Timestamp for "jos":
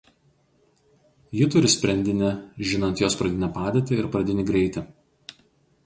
3.05-3.21